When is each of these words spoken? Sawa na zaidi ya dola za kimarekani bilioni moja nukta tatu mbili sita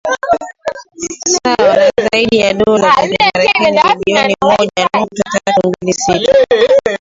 Sawa 1.43 1.73
na 1.75 1.85
zaidi 2.11 2.37
ya 2.39 2.53
dola 2.53 2.91
za 3.07 3.31
kimarekani 3.31 3.95
bilioni 4.05 4.35
moja 4.43 4.89
nukta 4.95 5.29
tatu 5.45 5.73
mbili 5.81 5.93
sita 5.93 6.33